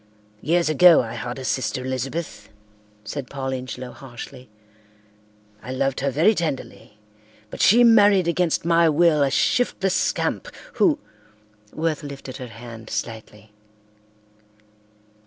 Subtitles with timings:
[0.41, 2.49] "Years ago I had a sister Elizabeth,"
[3.03, 4.49] said Paul Ingelow harshly.
[5.61, 6.97] "I loved her very tenderly,
[7.51, 10.97] but she married against my will a shiftless scamp who—"
[11.71, 13.51] Worth lifted her hand slightly.